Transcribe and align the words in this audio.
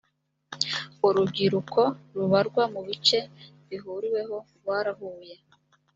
urubyiruko 1.07 1.81
rubarwa 2.15 2.63
mu 2.73 2.81
bice 2.87 3.19
bihuriweho 3.69 4.37
rwarahuye. 4.57 5.35